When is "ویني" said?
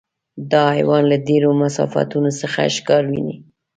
3.11-3.37